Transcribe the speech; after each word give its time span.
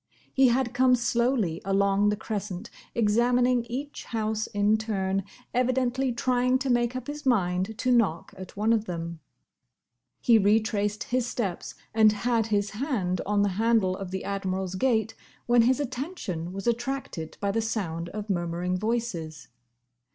He 0.33 0.47
had 0.47 0.73
come 0.73 0.95
slowly 0.95 1.61
along 1.63 2.09
the 2.09 2.15
crescent, 2.15 2.71
examining 2.95 3.65
each 3.65 4.05
house 4.05 4.47
in 4.47 4.75
turn, 4.79 5.23
evidently 5.53 6.11
trying 6.11 6.57
to 6.57 6.71
make 6.71 6.95
up 6.95 7.05
his 7.05 7.23
mind 7.23 7.77
to 7.77 7.91
knock 7.91 8.33
at 8.35 8.57
one 8.57 8.73
of 8.73 8.85
them. 8.85 9.19
He 10.19 10.39
retraced 10.39 11.03
his 11.03 11.27
steps 11.27 11.75
and 11.93 12.13
had 12.13 12.47
his 12.47 12.71
hand 12.71 13.21
on 13.27 13.43
the 13.43 13.49
handle 13.61 13.95
of 13.95 14.09
the 14.09 14.23
Admiral's 14.23 14.73
gate, 14.73 15.13
when 15.45 15.61
his 15.61 15.79
attention 15.79 16.51
was 16.51 16.65
attracted 16.65 17.37
by 17.39 17.51
the 17.51 17.61
sound 17.61 18.09
of 18.09 18.27
murmuring 18.27 18.79
voices. 18.79 19.49